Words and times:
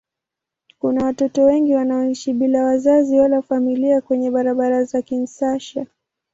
Kuna 0.79 1.05
watoto 1.05 1.43
wengi 1.45 1.75
wanaoishi 1.75 2.33
bila 2.33 2.63
wazazi 2.63 3.19
wala 3.19 3.41
familia 3.41 4.01
kwenye 4.01 4.31
barabara 4.31 4.83
za 4.83 5.01
Kinshasa. 5.01 5.85